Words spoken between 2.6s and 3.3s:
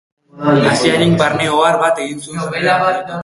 jarraitu aurretik.